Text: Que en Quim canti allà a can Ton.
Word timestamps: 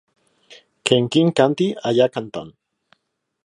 Que 0.89 0.97
en 1.01 1.11
Quim 1.17 1.29
canti 1.41 1.67
allà 1.91 2.07
a 2.11 2.15
can 2.17 2.33
Ton. 2.39 2.53